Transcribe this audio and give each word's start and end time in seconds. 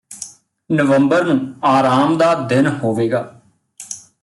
ਨਵੰਬਰ 0.69 1.23
ਨੂੰ 1.23 1.39
ਆਰਾਮ 1.63 2.17
ਦਾ 2.17 2.33
ਦਿਨ 2.47 2.67
ਹੋਵੇਗਾ 2.67 3.21